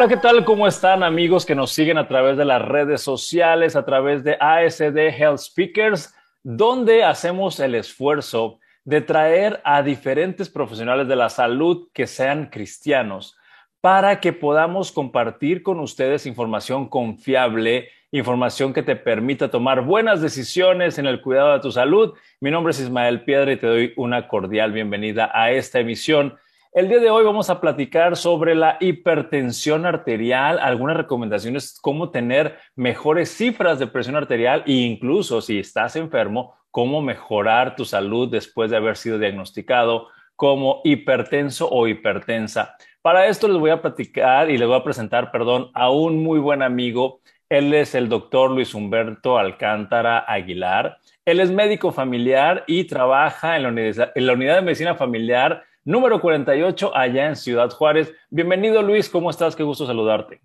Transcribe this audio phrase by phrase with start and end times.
[0.00, 0.46] Hola, ¿qué tal?
[0.46, 4.38] ¿Cómo están amigos que nos siguen a través de las redes sociales, a través de
[4.40, 11.88] ASD Health Speakers, donde hacemos el esfuerzo de traer a diferentes profesionales de la salud
[11.92, 13.36] que sean cristianos
[13.82, 20.96] para que podamos compartir con ustedes información confiable, información que te permita tomar buenas decisiones
[20.96, 22.14] en el cuidado de tu salud.
[22.40, 26.38] Mi nombre es Ismael Piedra y te doy una cordial bienvenida a esta emisión.
[26.72, 32.58] El día de hoy vamos a platicar sobre la hipertensión arterial, algunas recomendaciones, cómo tener
[32.76, 38.70] mejores cifras de presión arterial e incluso si estás enfermo, cómo mejorar tu salud después
[38.70, 40.06] de haber sido diagnosticado
[40.36, 42.76] como hipertenso o hipertensa.
[43.02, 46.38] Para esto les voy a platicar y les voy a presentar, perdón, a un muy
[46.38, 47.20] buen amigo.
[47.48, 50.98] Él es el doctor Luis Humberto Alcántara Aguilar.
[51.24, 56.20] Él es médico familiar y trabaja en la, en la unidad de medicina familiar número
[56.20, 58.12] 48 allá en Ciudad Juárez.
[58.30, 59.56] Bienvenido Luis, ¿cómo estás?
[59.56, 60.40] Qué gusto saludarte.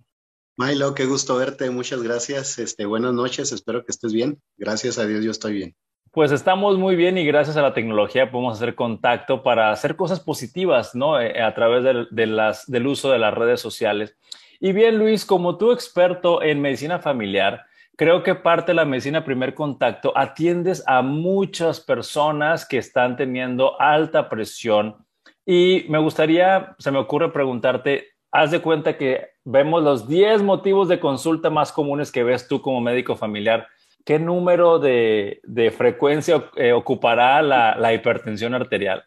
[0.58, 2.58] Milo, qué gusto verte, muchas gracias.
[2.59, 4.41] Este, buenas noches, espero que estés bien.
[4.58, 5.75] Gracias a Dios, yo estoy bien.
[6.11, 10.22] Pues estamos muy bien y gracias a la tecnología podemos hacer contacto para hacer cosas
[10.22, 11.19] positivas, ¿no?
[11.19, 14.16] Eh, a través de, las, del uso de las redes sociales.
[14.61, 17.66] Y bien, Luis, como tú experto en medicina familiar,
[17.97, 23.80] creo que parte de la medicina primer contacto atiendes a muchas personas que están teniendo
[23.81, 25.05] alta presión.
[25.46, 30.88] Y me gustaría, se me ocurre preguntarte, haz de cuenta que vemos los 10 motivos
[30.88, 33.68] de consulta más comunes que ves tú como médico familiar
[34.06, 35.42] ¿qué número de,
[35.76, 39.04] frecuencia eh, ocupará la, hipertensión arterial?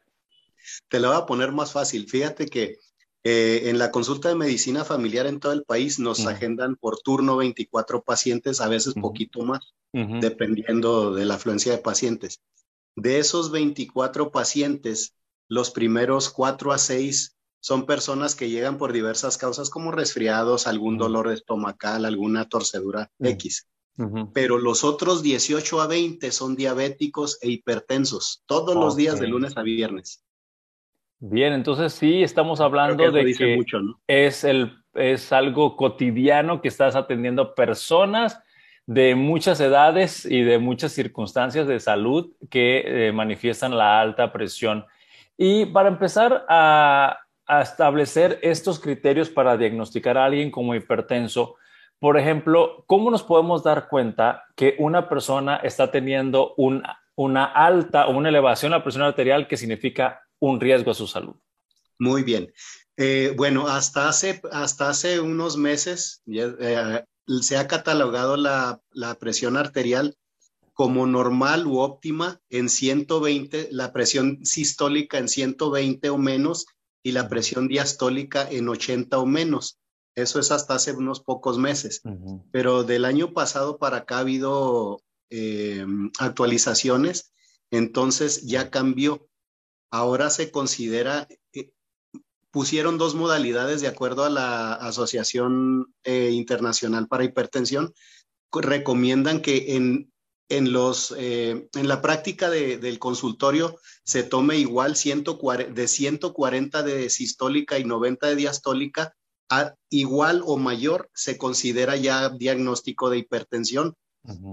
[0.89, 2.07] Te lo voy a poner más fácil.
[2.09, 2.77] Fíjate que
[3.25, 7.37] eh, en la consulta de medicina familiar en todo el país nos agendan por turno
[7.37, 12.41] 24 pacientes, a veces poquito más, dependiendo de la afluencia de pacientes.
[12.97, 15.15] De esos 24 pacientes,
[15.49, 20.97] los primeros 4 a 6 son personas que llegan por diversas causas como resfriados, algún
[20.97, 23.69] dolor estomacal, alguna torcedura X.
[24.33, 29.57] Pero los otros 18 a 20 son diabéticos e hipertensos, todos los días de lunes
[29.57, 30.25] a viernes.
[31.19, 33.59] Bien, entonces sí, estamos hablando de que
[34.07, 38.41] es, el, es algo cotidiano que estás atendiendo personas
[38.87, 44.87] de muchas edades y de muchas circunstancias de salud que eh, manifiestan la alta presión.
[45.41, 47.21] Y para empezar a,
[47.63, 51.55] establecer estos criterios para diagnosticar a alguien como hipertenso,
[51.99, 58.11] por ejemplo, ¿cómo nos podemos dar cuenta que una persona está teniendo una alta o
[58.11, 61.37] una elevación a la presión arterial que significa un riesgo a su salud?
[61.99, 62.53] Muy bien.
[62.99, 67.03] Eh, bueno, hasta hace, hasta hace unos meses eh,
[67.41, 70.19] se ha catalogado la presión arterial
[70.79, 76.67] como normal u óptima en 120, la presión sistólica en 120 o menos
[77.03, 79.81] y la presión diastólica en 80 o menos.
[80.15, 82.01] Eso es hasta hace unos pocos meses.
[82.53, 85.85] Pero del año pasado para acá ha habido eh,
[86.21, 87.33] actualizaciones,
[87.73, 89.29] entonces ya cambió.
[89.91, 91.73] Ahora se considera, eh,
[92.53, 97.93] pusieron dos modalidades de acuerdo a la Asociación eh, Internacional para Hipertensión.
[98.53, 100.13] Recomiendan que en,
[100.49, 107.79] en, los, en la práctica del consultorio se tome igual 140, de 140 de sistólica
[107.79, 109.15] y 90 de diastólica
[109.91, 113.95] igual o mayor se considera ya diagnóstico de hipertensión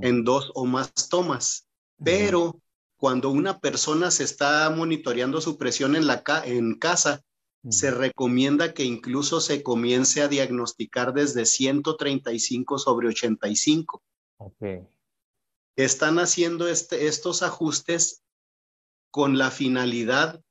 [0.01, 1.67] en dos o más tomas.
[2.03, 2.61] Pero
[2.97, 7.21] cuando una persona se está monitoreando su presión en, la en casa,
[7.67, 14.03] se recomienda que incluso se comience a diagnosticar desde 135 sobre 85.
[15.75, 18.23] Están haciendo este, estos ajustes
[19.11, 20.41] con la finalidad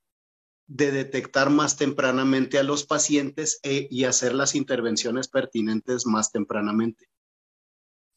[0.67, 7.07] de detectar más tempranamente a los pacientes e, y hacer las intervenciones pertinentes más tempranamente.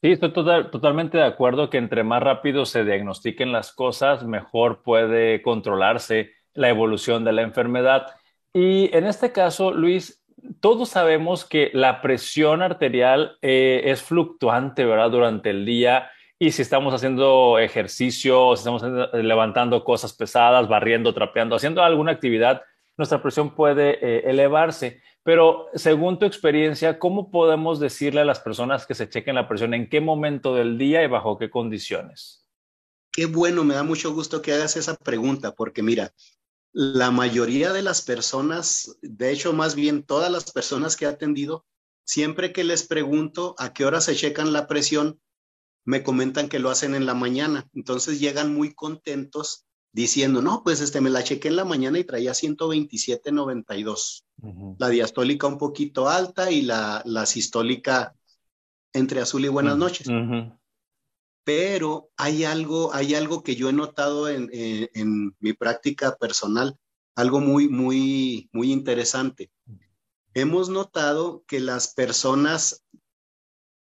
[0.01, 5.41] Sí, estoy totalmente de acuerdo que entre más rápido se diagnostiquen las cosas, mejor puede
[5.41, 8.05] controlarse la evolución de la enfermedad.
[8.53, 10.23] Y en este caso, Luis,
[10.59, 15.11] todos sabemos que la presión arterial eh, es fluctuante, ¿verdad?
[15.11, 21.55] Durante el día y si estamos haciendo ejercicio, si estamos levantando cosas pesadas, barriendo, trapeando,
[21.55, 22.61] haciendo alguna actividad,
[22.95, 25.01] nuestra presión puede eh, elevarse.
[25.23, 29.73] Pero según tu experiencia, ¿cómo podemos decirle a las personas que se chequen la presión
[29.73, 32.47] en qué momento del día y bajo qué condiciones?
[33.11, 36.13] Qué bueno, me da mucho gusto que hagas esa pregunta, porque mira,
[36.71, 41.65] la mayoría de las personas, de hecho más bien todas las personas que he atendido,
[42.05, 45.19] siempre que les pregunto a qué hora se checan la presión,
[45.87, 47.65] me comentan que lo hacen en la mañana.
[47.73, 52.03] Entonces llegan muy contentos diciendo, no, pues este, me la chequé en la mañana y
[52.03, 54.25] traía 127.92.
[54.77, 58.13] La diastólica un poquito alta y la, la sistólica
[58.91, 60.07] entre azul y buenas noches.
[61.45, 66.77] Pero hay algo, hay algo que yo he notado en, en, mi práctica personal,
[67.15, 69.51] algo muy, muy, muy interesante.
[70.33, 72.83] Hemos notado que las personas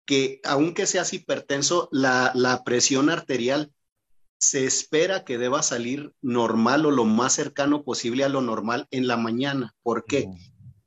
[0.05, 3.71] que, aunque seas hipertenso, la, la presión arterial
[4.37, 9.07] se espera que deba salir normal o lo más cercano posible a lo normal en
[9.07, 9.75] la mañana.
[9.83, 10.29] ¿Por qué?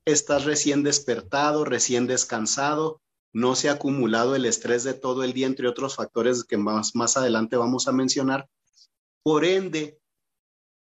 [0.04, 3.00] Estás recién despertado, recién descansado,
[3.32, 6.94] no se ha acumulado el estrés de todo el día, entre otros factores que más,
[6.94, 8.48] más adelante vamos a mencionar.
[9.22, 9.98] Por ende,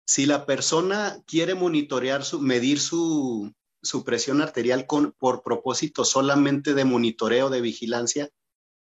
[0.05, 6.73] si la persona quiere monitorear, su, medir su, su presión arterial con, por propósito solamente
[6.73, 8.29] de monitoreo, de vigilancia,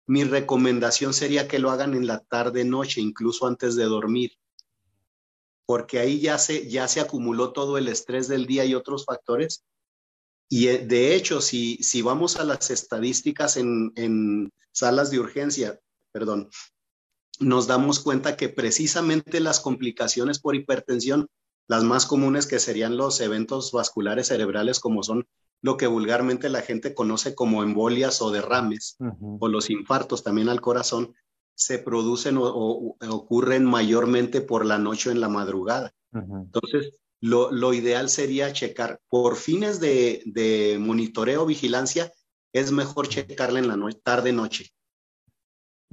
[0.05, 4.33] mi recomendación sería que lo hagan en la tarde, noche, incluso antes de dormir,
[5.65, 9.63] porque ahí ya se, ya se acumuló todo el estrés del día y otros factores.
[10.49, 15.79] Y eh, de hecho, si, si vamos a las estadísticas en, en salas de urgencia,
[16.11, 16.49] perdón,
[17.39, 21.27] nos damos cuenta que precisamente las complicaciones por hipertensión,
[21.67, 25.27] las más comunes que serían los eventos vasculares cerebrales, como son
[25.61, 28.97] lo que vulgarmente la gente conoce como embolias o derrames,
[29.39, 31.15] o los infartos también al corazón,
[31.55, 35.93] se producen o, ocurren mayormente por la noche o en la madrugada.
[36.11, 42.11] Entonces, lo, ideal sería checar por fines de, monitoreo o vigilancia,
[42.51, 44.73] es mejor checarla en la noche, tarde-noche.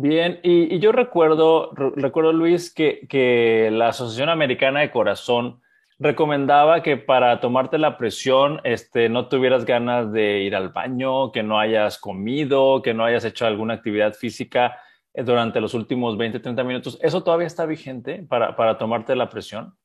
[0.02, 5.60] Bien, y, yo recuerdo, recuerdo Luis, que, la Asociación Americana de Corazón
[5.98, 11.42] recomendaba que para tomarte la presión este, no tuvieras ganas de ir al baño, que
[11.42, 14.78] no hayas comido, que no hayas hecho alguna actividad física
[15.12, 16.98] eh, durante los últimos 20, 30 minutos.
[17.02, 19.76] ¿Eso todavía está vigente para, para tomarte la presión?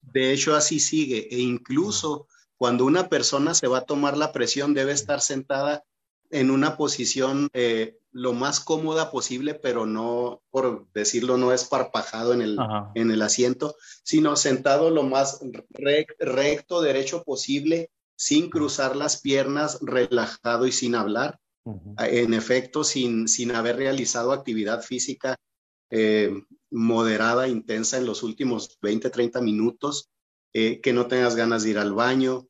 [0.00, 1.26] De hecho, así sigue.
[1.28, 5.82] E incluso cuando una persona se va a tomar la presión, debe estar sentada
[6.30, 12.40] en una posición eh, lo más cómoda posible, pero no, por decirlo, no esparpajado en
[12.40, 12.58] el,
[12.94, 15.40] en el asiento, sino sentado lo más
[16.18, 21.38] recto, derecho posible, sin cruzar las piernas, relajado y sin hablar.
[21.98, 25.36] En efecto, sin, sin haber realizado actividad física
[25.90, 26.32] eh,
[26.70, 30.08] moderada, intensa en los últimos 20, 30 minutos,
[30.54, 32.46] eh, que no tengas ganas de ir al baño,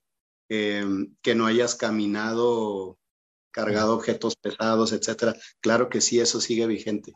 [0.49, 2.99] em, que no hayas caminado,
[3.57, 5.35] cargado objetos pesados, etcétera.
[5.63, 7.15] Claro que sí, eso sigue vigente.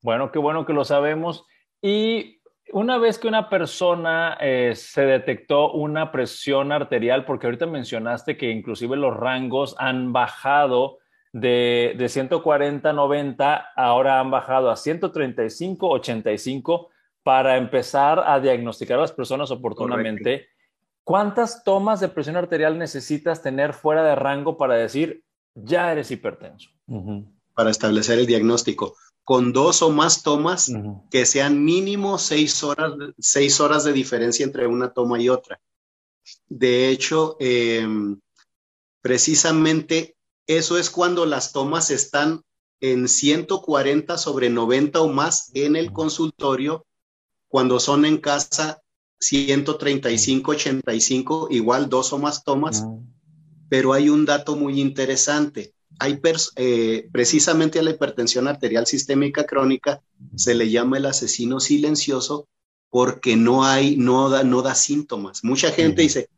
[0.00, 1.44] Bueno, qué bueno que lo sabemos.
[1.82, 2.40] Y
[2.72, 8.50] una vez que una persona eh, se detectó una presión arterial, porque ahorita mencionaste que
[8.50, 10.98] inclusive los rangos han bajado
[11.34, 16.88] de, de 140, 90, ahora han bajado a 135, 85
[17.22, 20.48] para empezar a diagnosticar a las personas oportunamente.
[21.04, 26.70] ¿Cuántas tomas de presión arterial necesitas tener fuera de rango para decir, ya eres hipertenso?
[27.54, 28.96] Para establecer el diagnóstico.
[29.24, 30.72] Con dos o más tomas
[31.10, 35.60] que sean mínimo seis horas, seis horas de diferencia entre una toma y otra.
[36.48, 38.20] De hecho, em,
[39.00, 40.16] precisamente
[40.46, 42.42] eso es cuando las tomas están
[42.80, 46.84] en 140 sobre 90 o más en el consultorio,
[47.46, 48.82] cuando son en casa
[49.20, 52.84] 135, 85, igual dos o más tomas.
[53.72, 55.72] Pero hay un dato muy interesante.
[55.98, 56.20] Hay
[56.56, 60.02] eh, precisamente a la hipertensión arterial sistémica crónica
[60.36, 62.48] se le llama el asesino silencioso
[62.90, 65.42] porque no hay, no da, no da síntomas.
[65.42, 66.28] Mucha gente dice,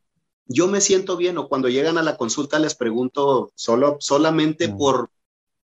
[0.47, 5.11] yo me siento bien o cuando llegan a la consulta les pregunto solo, solamente por,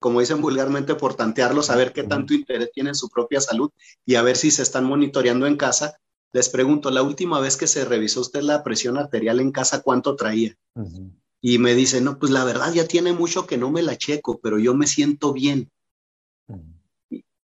[0.01, 3.71] como dicen vulgarmente, por tantearlos, a ver qué tanto interés tienen en su propia salud
[4.05, 5.97] y a ver si se están monitoreando en casa.
[6.33, 10.17] Les pregunto, la última vez que se revisó usted la presión arterial en casa, ¿cuánto
[10.17, 10.59] traía?
[11.45, 14.39] Y me dice, no, pues la verdad ya tiene mucho que no me la checo,
[14.41, 15.71] pero yo me siento bien.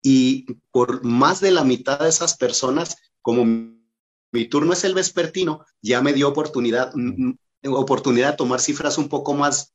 [0.03, 5.65] Y por más de la mitad de esas personas, como mi turno es el vespertino,
[5.81, 9.73] ya me dio oportunidad, mm, mm, oportunidad de tomar cifras un poco más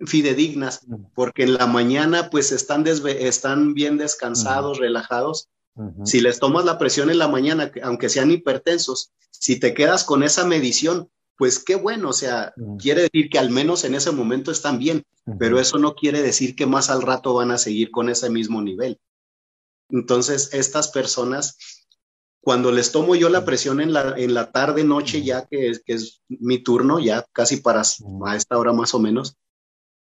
[0.00, 5.48] fidedignas, porque en la mañana pues están, están bien descansados, relajados.
[6.04, 10.24] Si les tomas la presión en la mañana, aunque sean hipertensos, si te quedas con
[10.24, 11.08] esa medición,
[11.38, 15.04] pues qué bueno, o sea, quiere decir que al menos en ese momento están bien,
[15.38, 18.60] pero eso no quiere decir que más al rato van a seguir con ese mismo
[18.60, 18.98] nivel.
[19.88, 21.56] Entonces, estas personas
[22.48, 25.82] cuando les tomo yo la presión en la, en la tarde, noche, ya que es,
[25.84, 29.36] que es mi turno, ya casi para a esta hora más o menos,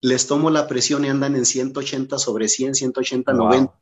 [0.01, 3.81] les tomo la presión y andan en 180 sobre 100, 180, 90.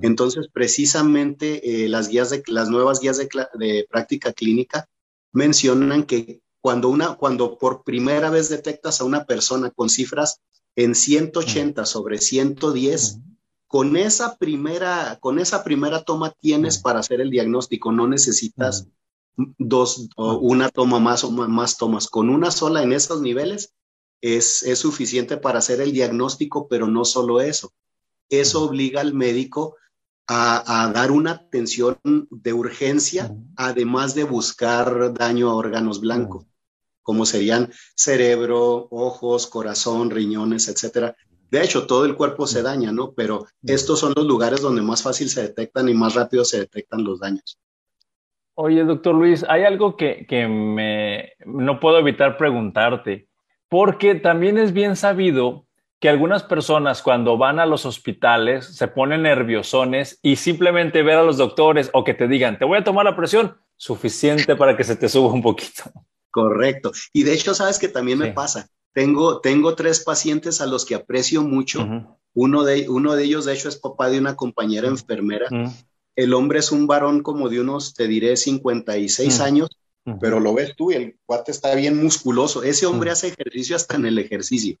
[0.00, 4.88] Entonces, precisamente eh, las guías de las nuevas guías de, práctica clínica
[5.32, 10.40] mencionan que cuando una cuando por primera vez detectas a una persona con cifras
[10.76, 13.18] en 180 sobre 110,
[13.66, 18.88] con esa primera con esa primera toma tienes para hacer el diagnóstico, no necesitas
[19.36, 23.72] dos o una toma más o más tomas, con una sola en esos niveles
[24.20, 27.72] es, es suficiente para hacer el diagnóstico, pero no solo eso.
[28.28, 29.76] Eso obliga al médico
[30.28, 36.46] a, dar una atención de urgencia, además de buscar daño a órganos blancos,
[37.02, 41.16] como serían cerebro, ojos, corazón, riñones, etcétera.
[41.50, 43.12] De hecho, todo el cuerpo se daña, ¿no?
[43.12, 47.04] Pero estos son los lugares donde más fácil se detectan y más rápido se detectan
[47.04, 47.58] los daños.
[48.54, 53.28] Oye, doctor Luis, hay algo que, que me no puedo evitar preguntarte,
[53.70, 55.67] porque también es bien sabido
[56.00, 61.24] que algunas personas cuando van a los hospitales se ponen nerviosones y simplemente ver a
[61.24, 64.84] los doctores o que te digan, te voy a tomar la presión, suficiente para que
[64.84, 65.84] se te suba un poquito.
[66.30, 66.92] Correcto.
[67.12, 68.68] Y de hecho, sabes que también me pasa.
[68.92, 71.86] Tengo, tengo tres pacientes a los que aprecio mucho.
[72.34, 75.46] uno, de, uno de ellos, de hecho, es papá de una compañera enfermera.
[76.14, 79.68] El hombre es un varón como de unos, te diré, 56 años
[80.20, 82.62] pero lo ves tú y el cuate está bien musculoso.
[82.62, 84.76] Ese hombre hace ejercicio hasta en el ejercicio.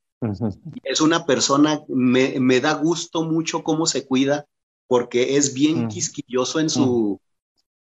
[0.82, 4.46] Es una persona, me, me, da gusto mucho cómo se cuida
[4.86, 7.20] porque es bien quisquilloso en su,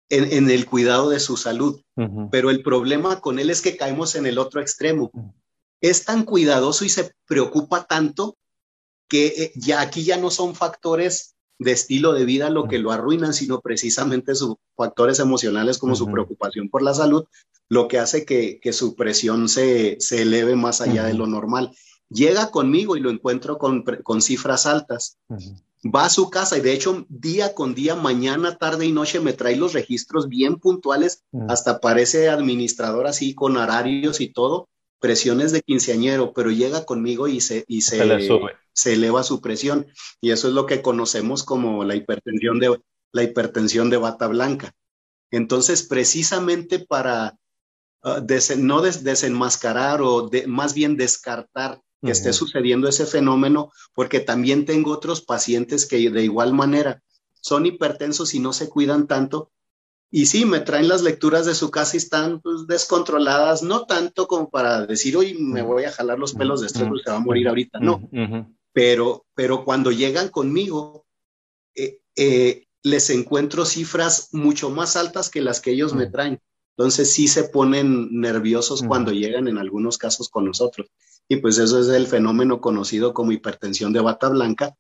[0.09, 1.81] en, en, el cuidado de su salud.
[2.31, 5.11] Pero el problema con él es que caemos en el otro extremo.
[5.81, 8.37] Es tan cuidadoso y se preocupa tanto
[9.07, 12.91] que eh, ya aquí ya no son factores de estilo de vida lo que lo
[12.91, 17.25] arruinan, sino precisamente sus factores emocionales como su preocupación por la salud,
[17.69, 21.71] lo que hace que, su presión se, eleve más allá de lo normal.
[22.09, 25.17] Llega conmigo y lo encuentro con, cifras altas.
[25.83, 29.33] Va a su casa y de hecho día con día, mañana, tarde y noche me
[29.33, 34.67] trae los registros bien puntuales, hasta parece administrador así con horarios y todo,
[35.00, 38.39] presiones de quinceañero, pero llega conmigo y se, y se, se,
[38.86, 39.88] eleva su presión.
[40.22, 42.79] Y eso es lo que conocemos como la hipertensión de,
[43.12, 44.74] la hipertensión de bata blanca.
[45.32, 47.38] Entonces, precisamente para
[48.03, 48.22] ah,
[48.58, 55.22] no desenmascarar o más bien descartar que esté sucediendo ese fenómeno, porque también tengo otros
[55.22, 57.01] pacientes que de igual manera
[57.41, 59.51] son hipertensos y no se cuidan tanto,
[60.12, 64.27] y sí, me traen las lecturas de su casa y están pues, descontroladas, no tanto
[64.27, 67.17] como para decir, oye, me voy a jalar los pelos de estrés porque se va
[67.17, 68.08] a morir ahorita, no.
[68.75, 71.05] Pero, pero cuando llegan conmigo,
[71.75, 76.41] eh, eh, les encuentro cifras mucho más altas que las que ellos me traen.
[76.77, 80.89] Entonces sí se ponen nerviosos cuando llegan en algunos casos con nosotros.
[81.29, 84.75] Y pues eso es el fenómeno conocido como hipertensión de bata blanca,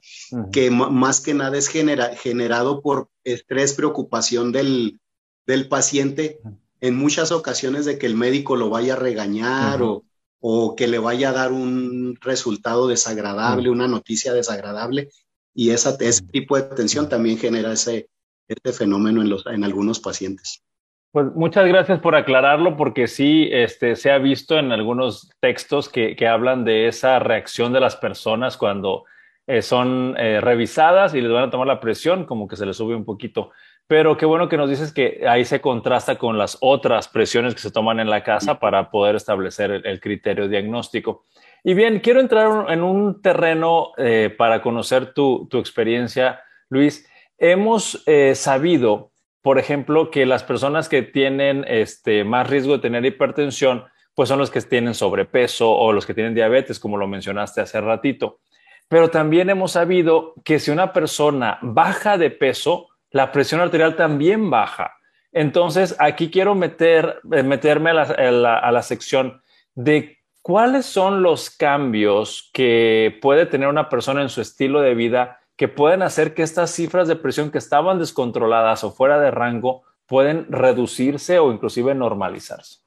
[0.51, 4.99] que más que nada es generado por estrés, preocupación del,
[5.47, 6.41] del paciente
[6.81, 10.03] en muchas ocasiones de que el médico lo vaya a regañar o,
[10.47, 15.09] o, que le vaya a dar un resultado desagradable, una noticia desagradable,
[15.55, 18.09] y esa, ese tipo de tensión también genera ese,
[18.47, 20.63] este fenómeno en, los, en algunos pacientes.
[21.11, 26.15] Pues muchas gracias por aclararlo, porque sí este, se ha visto en algunos textos que,
[26.15, 29.05] que hablan de esa reacción de las personas cuando
[29.47, 32.77] eh, son eh, revisadas y les van a tomar la presión, como que se les
[32.77, 33.51] sube un poquito.
[33.87, 37.61] Pero qué bueno que nos dices que ahí se contrasta con las otras presiones que
[37.61, 41.25] se toman en la casa para poder establecer el, criterio diagnóstico.
[41.63, 47.07] Y bien, quiero entrar en un terreno eh, para conocer tu, experiencia, Luis.
[47.37, 49.11] Hemos sabido,
[49.43, 53.83] por ejemplo, que las personas que tienen este, más riesgo de tener hipertensión,
[54.15, 57.81] pues son los que tienen sobrepeso o los que tienen diabetes, como lo mencionaste hace
[57.81, 58.39] ratito.
[58.87, 64.49] Pero también hemos sabido que si una persona baja de peso, la presión arterial también
[64.49, 64.95] baja.
[65.31, 69.41] Entonces, aquí quiero meter, eh, meterme a la, sección
[69.73, 75.41] de cuáles son los cambios que puede tener una persona en su estilo de vida
[75.57, 79.83] que pueden hacer que estas cifras de presión que estaban descontroladas o fuera de rango
[80.05, 82.79] pueden reducirse o inclusive normalizarse.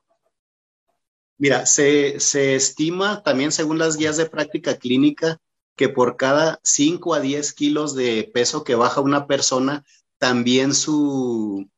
[1.39, 5.39] Mira, se, se, estima también según las guías de práctica clínica
[5.79, 9.85] que por cada 5 a 10 kilos de peso que baja una persona,
[10.19, 11.69] también sus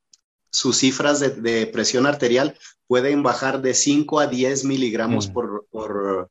[0.73, 5.33] cifras de, presión arterial pueden bajar de 5 a 10 miligramos mm.
[5.33, 6.31] por,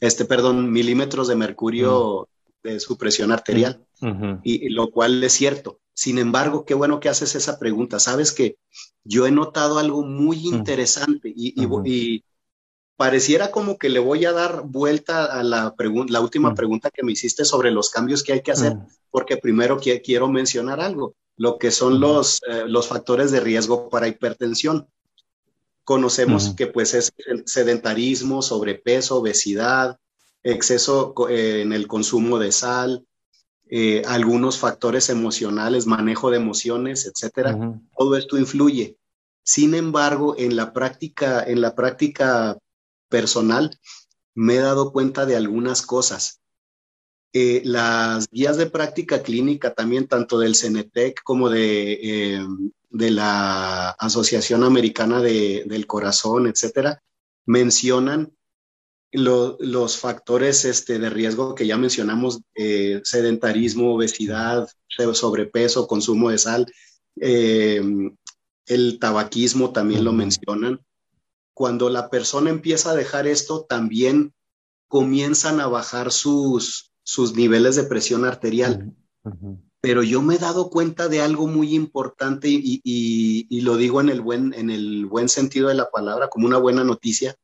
[0.00, 2.26] este, perdón, milímetros de mercurio
[2.64, 2.68] mm.
[2.68, 4.36] de su presión arterial, mm.
[4.42, 5.78] y, lo cual es cierto.
[5.92, 8.00] Sin embargo, qué bueno que haces esa pregunta.
[8.00, 8.56] Sabes que
[9.04, 11.52] yo he notado algo muy interesante y,
[13.00, 15.74] pareciera como que le voy a dar vuelta a la,
[16.08, 16.54] la última mm.
[16.54, 18.86] pregunta que me hiciste sobre los cambios que hay que hacer, mm.
[19.10, 24.06] porque primero quiero mencionar algo, lo que son los, eh, los factores de riesgo para
[24.06, 24.86] hipertensión.
[25.82, 27.10] Conocemos que pues es
[27.46, 29.96] sedentarismo, sobrepeso, obesidad,
[30.42, 33.06] exceso eh, en el consumo de sal,
[33.70, 37.56] eh, algunos factores emocionales, manejo de emociones, etcétera.
[37.96, 38.98] Todo esto influye.
[39.42, 42.58] Sin embargo, en la práctica, en la práctica
[43.10, 43.78] personal,
[44.34, 46.40] me he dado cuenta de algunas cosas.
[47.32, 52.46] Eh, las guías de práctica clínica también, tanto del CENETEC como de, eh,
[52.88, 57.02] de la Asociación Americana del Corazón, etcétera,
[57.46, 58.32] mencionan
[59.12, 64.68] los factores este, de riesgo que ya mencionamos, eh, sedentarismo, obesidad,
[65.12, 66.66] sobrepeso, consumo de sal,
[67.16, 70.80] el tabaquismo también lo mencionan
[71.54, 74.32] cuando la persona empieza a dejar esto, también
[74.88, 78.94] comienzan a bajar sus, sus niveles de presión arterial.
[79.80, 84.20] Pero yo me he dado cuenta de algo muy importante y, lo digo en el,
[84.20, 87.36] buen, en el buen sentido de la palabra, como una buena noticia.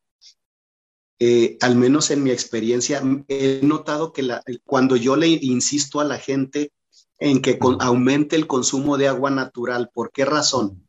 [1.18, 4.28] Eh, al menos en mi experiencia, he notado que
[4.64, 6.72] cuando yo le insisto a la gente
[7.18, 10.85] en que aumente el consumo de agua natural, ¿por qué razón?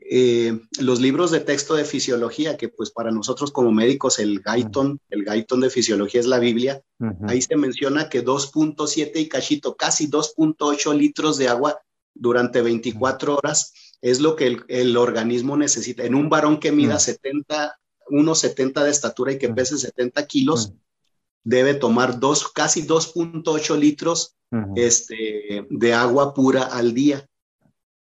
[0.00, 5.00] Eh, los libros de texto de fisiología, que pues para nosotros como médicos el Gaiton,
[5.10, 6.82] el Gaiton de fisiología es la Biblia,
[7.26, 11.80] ahí se menciona que 2.7 y cachito, casi 2.8 litros de agua
[12.14, 16.04] durante 24 horas es lo que el, organismo necesita.
[16.04, 17.78] En un varón que mida 70,
[18.08, 20.72] 1,70 de estatura y que pese 70 kilos,
[21.44, 24.36] debe tomar dos, casi 2.8 litros
[24.76, 27.28] este, de agua pura al día.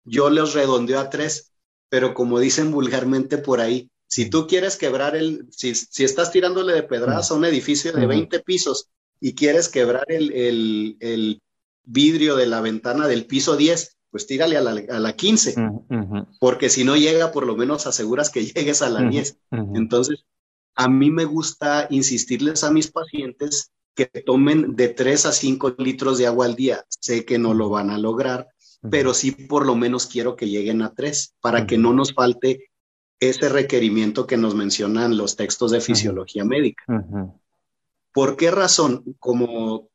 [0.03, 1.48] Yo los redondeo a tres
[1.89, 6.73] pero como dicen vulgarmente por ahí, si tú quieres quebrar el, si, si estás tirándole
[6.73, 11.41] de pedradas a un edificio de 20 pisos y quieres quebrar el, el, el,
[11.91, 15.55] vidrio de la ventana del piso 10, pues tírale a la, a la 15,
[16.39, 19.37] porque si no llega, por lo menos aseguras que llegues a la 10.
[19.73, 20.25] Entonces,
[20.75, 26.17] a mí me gusta insistirles a mis pacientes que tomen de 3 a 5 litros
[26.17, 26.85] de agua al día.
[26.89, 28.47] Sé que no lo van a lograr,
[28.89, 32.69] pero sí por lo menos quiero que lleguen a tres para que no nos falte
[33.19, 36.83] ese requerimiento que nos mencionan los textos de fisiología médica.
[38.13, 39.15] ¿Por qué razón?
[39.19, 39.89] Como,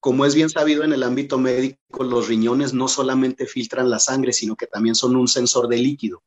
[0.00, 4.32] como es bien sabido en el ámbito médico, los riñones no solamente filtran la sangre,
[4.32, 6.22] sino que también son un sensor de líquido.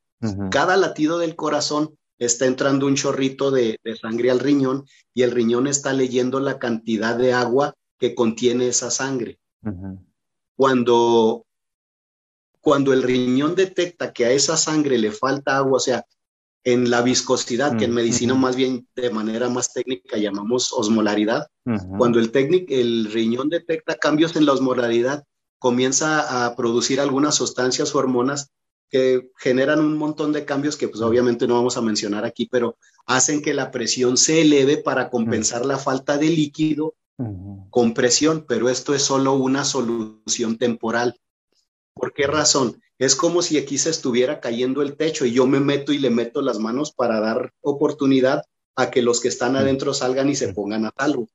[0.51, 5.67] Cada latido del corazón está entrando un chorrito de, sangre al riñón y el riñón
[5.67, 9.39] está leyendo la cantidad de agua que contiene esa sangre.
[10.55, 11.45] Cuando
[12.61, 16.05] cuando el riñón detecta que a esa sangre le falta agua, o sea,
[16.63, 21.47] en la viscosidad, que en medicina más bien de manera más técnica llamamos osmolaridad,
[21.97, 22.31] cuando el,
[22.69, 25.23] el riñón detecta cambios en la osmolaridad,
[25.57, 28.51] comienza a producir algunas sustancias o hormonas
[28.89, 32.77] que generan un montón de cambios que pues obviamente no vamos a mencionar aquí, pero
[33.05, 36.95] hacen que la presión se eleve para compensar la falta de líquido
[37.69, 41.19] con presión, pero esto es solo una solución temporal.
[41.99, 42.81] ¿Por qué razón?
[42.97, 46.09] Es como si aquí se estuviera cayendo el techo y yo me meto y le
[46.09, 48.43] meto las manos para dar oportunidad
[48.75, 51.27] a que los que están adentro salgan y se pongan a salvo.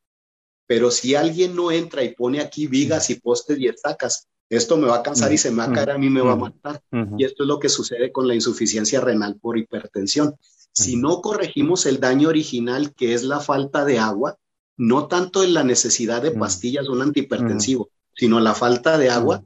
[0.67, 4.87] Pero si alguien no entra y pone aquí vigas y postes y estacas, esto me
[4.87, 6.83] va a cansar y se me va a caer, a mí me va a matar.
[7.19, 10.35] Y esto es lo que sucede con la insuficiencia renal por hipertensión.
[10.73, 14.39] Si no corregimos el daño original, que es la falta de agua,
[14.77, 19.45] no tanto en la necesidad de pastillas, un antihipertensivo, sino la falta de agua,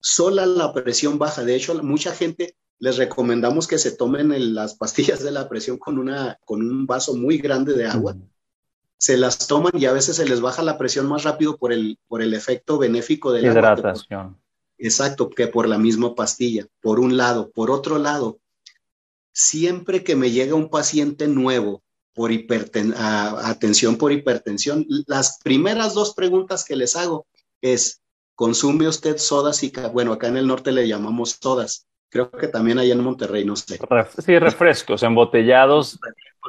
[0.00, 1.44] sola la presión baja.
[1.44, 5.98] De hecho, mucha gente les recomendamos que se tomen las pastillas de la presión con,
[5.98, 8.16] una, con un vaso muy grande de agua.
[8.98, 11.98] Se las toman y a veces se les baja la presión más rápido por el,
[12.08, 14.38] por el efecto benéfico de la hidratación.
[14.78, 17.50] exacto, que por la misma pastilla, por un lado.
[17.50, 18.38] Por otro lado,
[19.32, 21.82] siempre que me llega un paciente nuevo
[22.14, 22.30] por
[22.96, 27.26] atención por hipertensión, las primeras dos preguntas que les hago
[27.60, 28.00] es,
[28.36, 31.88] ¿Consume usted sodas y, bueno, acá en el norte le llamamos sodas?
[32.10, 33.80] Creo que también allá en Monterrey, no sé.
[34.18, 35.98] Sí, refrescos embotellados.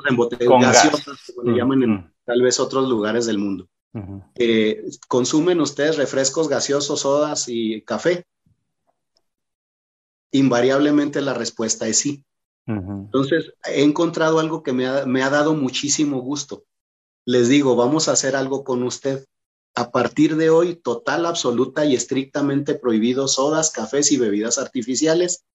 [0.07, 3.69] embotellados, gaseosas, como le llaman en tal vez otros lugares del mundo.
[4.35, 8.25] Eh, ¿Consumen ustedes refrescos gaseosos, sodas y café?
[10.31, 12.25] Invariablemente la respuesta es sí.
[12.67, 16.65] Entonces, he encontrado algo que me ha, me ha dado muchísimo gusto.
[17.23, 19.25] Les digo, vamos a hacer algo con usted
[19.77, 25.45] a partir de hoy, total, absoluta y estrictamente prohibido sodas, cafés y bebidas artificiales.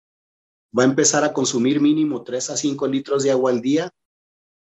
[0.78, 3.90] Va a empezar a consumir mínimo 3 a 5 litros de agua al día.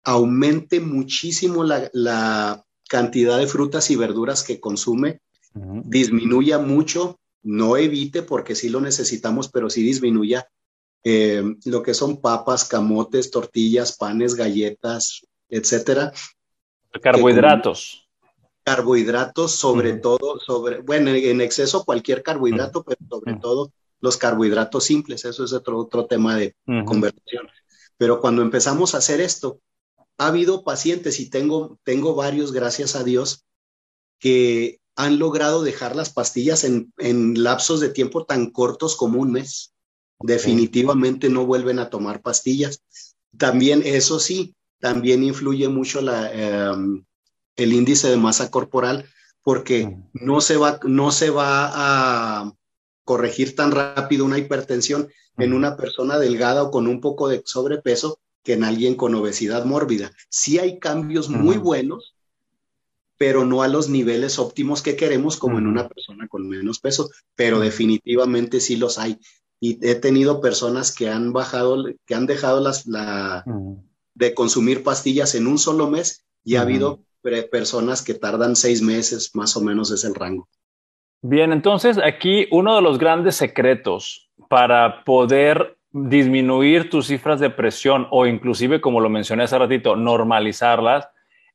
[0.02, 5.20] aumente muchísimo la, cantidad de frutas y verduras que consume,
[5.52, 10.48] disminuya mucho, no evite porque sí lo necesitamos, pero sí disminuya
[11.02, 16.12] eh, lo que son papas, camotes, tortillas, panes, galletas, etcétera.
[17.02, 18.04] Carbohidratos.
[18.64, 25.24] Carbohidratos, sobre todo, sobre, bueno, en exceso cualquier carbohidrato, pero sobre todo los carbohidratos simples,
[25.24, 27.46] eso es otro, otro tema de conversión.
[27.96, 29.61] Pero cuando empezamos a hacer esto,
[30.18, 33.44] ha habido pacientes, y tengo, tengo varios, gracias a Dios,
[34.18, 39.33] que han logrado dejar las pastillas en, en lapsos de tiempo tan cortos como un
[39.33, 39.74] mes.
[40.20, 42.83] Definitivamente no vuelven a tomar pastillas.
[43.37, 47.05] También, eso sí, también influye mucho la, em,
[47.57, 49.07] el índice de masa corporal
[49.43, 52.53] porque no se va, no se va a
[53.05, 58.19] corregir tan rápido una hipertensión en una persona delgada o con un poco de sobrepeso
[58.43, 60.12] que en alguien con obesidad mórbida.
[60.29, 62.14] Sí hay cambios muy buenos,
[63.19, 67.11] pero no a los niveles óptimos que queremos como en una persona con menos peso,
[67.35, 69.19] pero definitivamente sí los hay.
[69.61, 73.45] Y he tenido personas que han bajado, que han dejado las, la,
[74.14, 77.01] de consumir pastillas en un solo mes y ha habido
[77.50, 80.48] personas que tardan seis meses, más o menos es el rango.
[81.22, 88.08] Bien, entonces aquí uno de los grandes secretos para poder disminuir tus cifras de presión
[88.10, 91.08] o inclusive, como lo mencioné hace ratito, normalizarlas,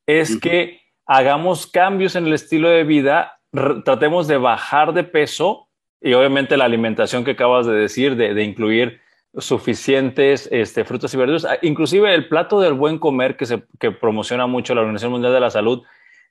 [0.07, 3.39] es que hagamos cambios en el estilo de vida,
[3.83, 5.67] tratemos de bajar de peso
[6.01, 9.01] y obviamente la alimentación que acabas de decir, de, incluir
[9.37, 13.91] suficientes este, frutas y verduras, ah, inclusive el plato del buen comer que, se, que
[13.91, 15.83] promociona mucho la Organización Mundial de la Salud,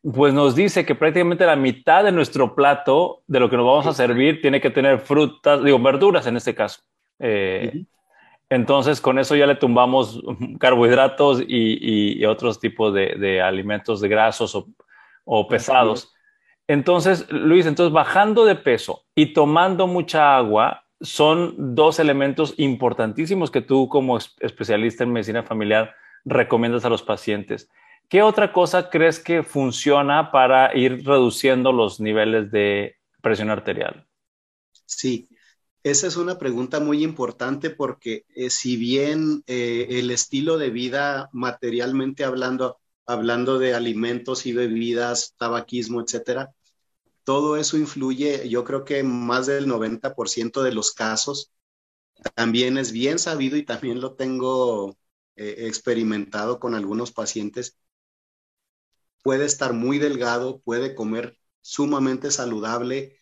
[0.03, 3.87] pues nos dice que prácticamente la mitad de nuestro plato, de lo que nos vamos
[3.87, 6.83] a servir, tiene que tener frutas, digo, verduras en este caso.
[7.19, 7.85] Eh,
[8.51, 10.23] entonces, con eso ya le tumbamos
[10.59, 14.57] carbohidratos y, otros tipos de, alimentos grasos
[15.25, 16.15] o, pesados.
[16.67, 23.61] Entonces, Luis, entonces bajando de peso y tomando mucha agua son dos elementos importantísimos que
[23.61, 27.69] tú como especialista en medicina familiar recomiendas a los pacientes.
[28.09, 34.07] ¿Qué otra cosa crees que funciona para ir reduciendo los niveles de presión arterial?
[34.87, 35.29] Sí,
[35.83, 41.29] esa es una pregunta muy importante porque eh, si bien eh, el estilo de vida
[41.33, 46.53] materialmente hablando, hablando de alimentos y bebidas, tabaquismo, etcétera,
[47.29, 51.53] todo eso influye, yo creo que más del 90% de los casos
[52.35, 54.97] también es bien sabido y también lo tengo
[55.37, 57.79] eh, experimentado con algunos pacientes.
[59.23, 63.17] Puede estar muy delgado, puede comer sumamente saludable,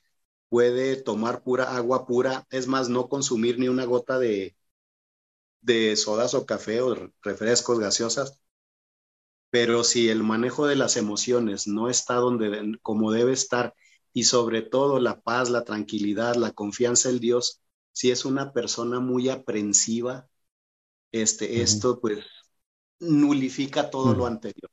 [0.49, 4.57] puede tomar pura agua pura, es más, no consumir ni una gota de,
[5.61, 8.41] de sodas o café o refrescos gaseosas.
[9.51, 13.75] Pero si el manejo de las emociones no está donde como debe estar
[14.17, 17.61] y sobre todo la paz, la tranquilidad, la confianza en Dios,
[17.93, 20.27] si es una persona muy aprensiva,
[21.13, 22.25] este, esto pues
[22.99, 24.71] nulifica todo lo anterior.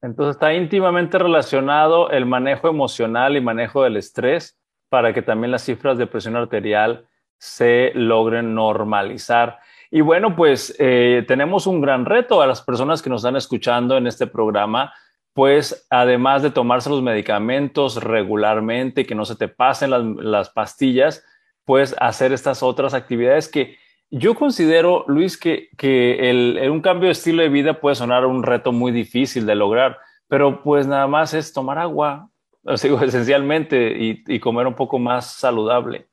[0.00, 4.58] Entonces está íntimamente relacionado el manejo emocional y manejo del estrés
[4.88, 7.06] para que también las cifras de presión arterial
[7.38, 9.60] se logren normalizar.
[9.92, 13.96] Y bueno, pues eh, tenemos un gran reto a las personas que nos están escuchando
[13.96, 14.92] en este programa,
[15.34, 21.24] pues además de tomarse los medicamentos regularmente, que no se te pasen las, pastillas,
[21.64, 23.76] pues hacer estas otras actividades que
[24.10, 28.70] yo considero, Luis, que, que un cambio de estilo de vida puede sonar un reto
[28.70, 32.30] muy difícil de lograr, pero pues nada más es tomar agua,
[32.64, 36.08] esencialmente, y, comer un poco más saludable.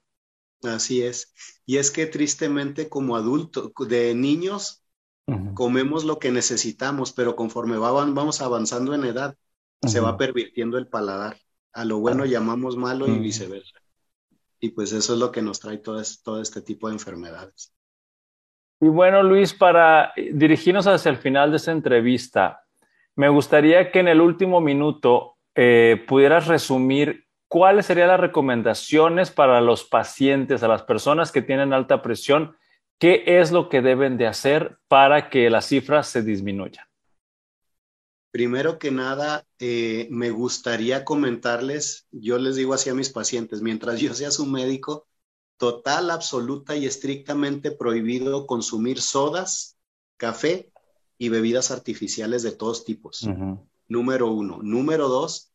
[0.64, 1.34] Así es.
[1.66, 4.82] Y es que tristemente como adultos, de niños,
[5.54, 9.36] comemos lo que necesitamos, pero conforme vamos avanzando en edad,
[9.86, 11.38] se va pervirtiendo el paladar.
[11.74, 13.80] A lo bueno llamamos malo y viceversa.
[14.60, 17.74] Y pues eso es lo que nos trae todo este tipo de enfermedades.
[18.82, 22.64] Y bueno, Luis, para dirigirnos hacia el final de esta entrevista,
[23.16, 29.60] me gustaría que en el último minuto eh, pudieras resumir cuáles serían las recomendaciones para
[29.60, 32.56] los pacientes, a las personas que tienen alta presión,
[33.00, 36.86] qué es lo que deben de hacer para que las cifras se disminuyan.
[38.32, 44.00] Primero que nada, eh, me gustaría comentarles, yo les digo así a mis pacientes, mientras
[44.00, 45.08] yo sea su médico,
[45.58, 49.78] total, absoluta y estrictamente prohibido consumir sodas,
[50.18, 50.72] café
[51.18, 53.28] y bebidas artificiales de todos tipos.
[53.88, 54.60] Número uno.
[54.62, 55.52] Número dos,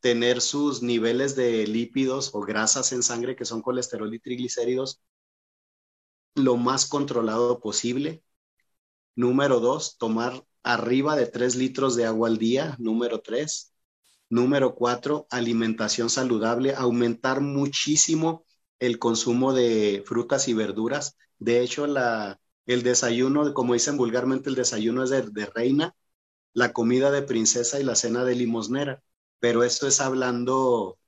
[0.00, 5.00] tener sus niveles de lípidos o grasas en sangre, que son colesterol y triglicéridos,
[6.34, 8.22] lo más controlado posible.
[9.14, 12.76] Número dos, tomar arriba de tres litros de agua al día.
[12.78, 13.72] Número tres.
[14.32, 18.46] Número cuatro, alimentación saludable, aumentar muchísimo
[18.78, 21.18] el consumo de frutas y verduras.
[21.38, 25.94] De hecho, la, el desayuno, como dicen vulgarmente, el desayuno es de, reina,
[26.54, 29.02] la comida de princesa y la cena de limosnera.
[29.38, 30.98] Pero esto es hablando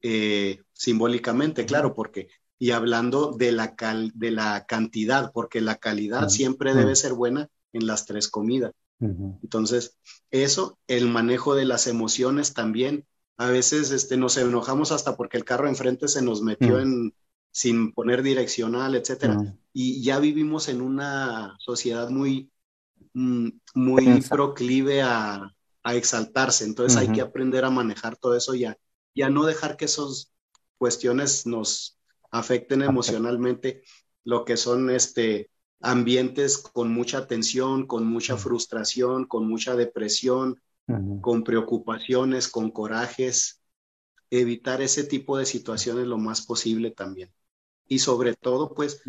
[0.00, 3.74] eh, simbólicamente, claro, porque y hablando de la,
[4.14, 8.72] de la cantidad, porque la calidad siempre debe ser buena en las tres comidas.
[9.00, 9.96] Entonces,
[10.32, 13.06] eso, el manejo de las emociones también.
[13.36, 17.14] A veces este, nos enojamos hasta porque el carro enfrente se nos metió en
[17.52, 19.56] sin poner direccional, etcétera.
[19.72, 22.50] Y ya vivimos en una sociedad muy,
[23.14, 26.64] mm, muy proclive a, a, exaltarse.
[26.64, 28.76] Entonces hay que aprender a manejar todo eso ya,
[29.14, 30.32] ya no dejar que esas
[30.76, 31.97] cuestiones nos
[32.30, 33.82] afecten emocionalmente
[34.24, 40.60] lo que son este ambientes con mucha tensión, con mucha frustración, con mucha depresión,
[41.20, 43.62] con preocupaciones, con corajes,
[44.30, 47.32] evitar ese tipo de situaciones lo más posible también.
[47.86, 49.02] Y sobre todo, pues,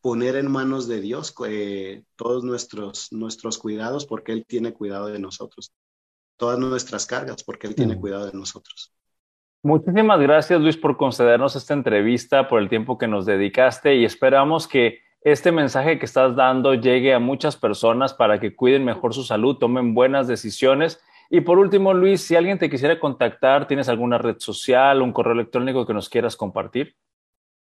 [0.00, 5.18] poner en manos de Dios eh, todos nuestros, nuestros cuidados, porque Él tiene cuidado de
[5.18, 5.72] nosotros.
[6.36, 8.92] Todas nuestras cargas, porque Él tiene cuidado de nosotros.
[9.64, 14.68] Muchísimas gracias, Luis, por concedernos esta entrevista, por el tiempo que nos dedicaste y esperamos
[14.68, 19.24] que este mensaje que estás dando llegue a muchas personas para que cuiden mejor su
[19.24, 21.00] salud, tomen buenas decisiones.
[21.30, 25.32] Y por último, Luis, si alguien te quisiera contactar, ¿tienes alguna red social, un correo
[25.32, 26.94] electrónico que nos quieras compartir?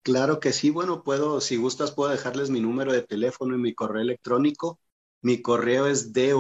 [0.01, 3.73] Claro que sí, bueno, puedo, si gustas, puedo dejarles mi número de teléfono y mi
[3.73, 4.77] correo electrónico.
[5.21, 6.35] Mi correo es doc,